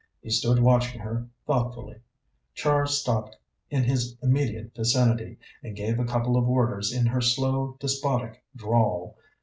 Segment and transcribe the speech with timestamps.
[0.19, 1.97] He stood watching her thoughtfully.
[2.55, 3.37] Char stopped
[3.69, 9.15] in his immediate vicinity, and gave a couple of orders in her slow, despotic drawl.